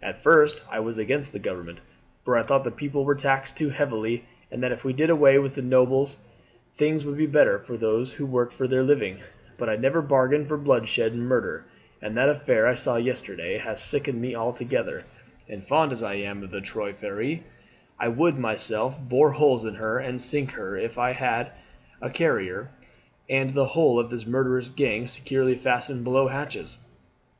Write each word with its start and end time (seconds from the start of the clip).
At 0.00 0.16
first 0.22 0.62
I 0.70 0.78
was 0.78 0.96
against 0.96 1.32
the 1.32 1.40
government, 1.40 1.78
for 2.24 2.36
I 2.38 2.44
thought 2.44 2.62
the 2.62 2.70
people 2.70 3.04
were 3.04 3.16
taxed 3.16 3.56
too 3.56 3.68
heavily, 3.70 4.24
and 4.48 4.62
that 4.62 4.70
if 4.70 4.84
we 4.84 4.92
did 4.92 5.10
away 5.10 5.40
with 5.40 5.56
the 5.56 5.62
nobles 5.62 6.18
things 6.72 7.04
would 7.04 7.16
be 7.16 7.26
better 7.26 7.58
for 7.58 7.76
those 7.76 8.12
who 8.12 8.24
work 8.24 8.52
for 8.52 8.68
their 8.68 8.84
living, 8.84 9.18
but 9.58 9.68
I 9.68 9.74
never 9.74 10.00
bargained 10.00 10.46
for 10.46 10.56
bloodshed 10.56 11.14
and 11.14 11.26
murder, 11.26 11.64
and 12.00 12.16
that 12.16 12.28
affair 12.28 12.68
I 12.68 12.76
saw 12.76 12.94
yesterday 12.94 13.58
has 13.58 13.82
sickened 13.82 14.20
me 14.20 14.36
altogether; 14.36 15.02
and 15.48 15.66
fond 15.66 15.90
as 15.90 16.00
I 16.04 16.14
am 16.14 16.44
of 16.44 16.52
the 16.52 16.60
Trois 16.60 16.92
Freres, 16.92 17.40
I 17.98 18.06
would 18.06 18.38
myself 18.38 18.96
bore 19.00 19.32
holes 19.32 19.64
in 19.64 19.74
her 19.74 19.98
and 19.98 20.22
sink 20.22 20.52
her 20.52 20.76
if 20.76 20.96
I 20.96 21.10
had 21.12 21.58
Carrier 22.12 22.70
and 23.28 23.52
the 23.52 23.66
whole 23.66 23.98
of 23.98 24.12
his 24.12 24.26
murderous 24.26 24.68
gang 24.68 25.08
securely 25.08 25.56
fastened 25.56 26.04
below 26.04 26.28
hatches. 26.28 26.78